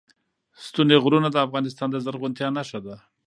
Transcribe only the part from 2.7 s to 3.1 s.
ده.